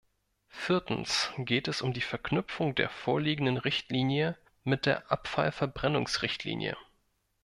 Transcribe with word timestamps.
Viertens 0.47 1.29
geht 1.37 1.67
es 1.67 1.83
um 1.83 1.93
die 1.93 2.01
Verknüpfung 2.01 2.73
der 2.73 2.89
vorliegenden 2.89 3.57
Richtlinie 3.57 4.35
mit 4.63 4.87
der 4.87 5.11
Abfallverbrennungsrichtlinie. 5.11 6.75